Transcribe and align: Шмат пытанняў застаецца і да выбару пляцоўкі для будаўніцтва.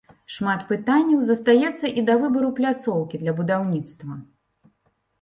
Шмат 0.35 0.63
пытанняў 0.71 1.19
застаецца 1.27 1.93
і 1.99 2.05
да 2.09 2.17
выбару 2.25 2.51
пляцоўкі 2.59 3.23
для 3.23 3.39
будаўніцтва. 3.41 4.23